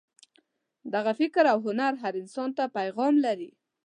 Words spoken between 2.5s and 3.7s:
ته پیغام لري.